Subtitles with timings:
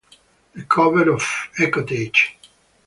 [0.55, 1.21] The cover of
[1.59, 2.31] Ecotage!